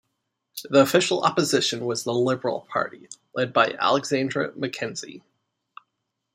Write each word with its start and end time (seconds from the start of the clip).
The 0.67 0.81
Official 0.81 1.21
Opposition 1.23 1.85
was 1.85 2.03
the 2.05 2.11
Liberal 2.15 2.61
Party, 2.71 3.07
led 3.35 3.53
by 3.53 3.73
Alexander 3.79 4.51
Mackenzie. 4.55 5.21